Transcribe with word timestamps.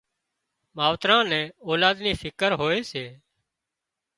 ماوتران 0.77 1.25
نين 1.31 1.47
اولاد 1.67 1.95
نِي 2.05 2.13
فڪر 2.21 2.51
هوئي 2.59 2.81
سي 2.91 3.05